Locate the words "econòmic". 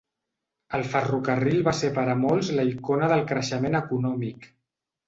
3.83-4.53